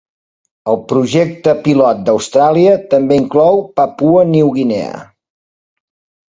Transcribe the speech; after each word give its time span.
El 0.71 0.77
projecte 0.91 1.53
pilot 1.67 1.99
d'Austràlia 2.07 2.71
també 2.95 3.19
inclou 3.25 3.61
Papua 3.81 4.25
New 4.31 4.51
Guinea. 4.57 4.99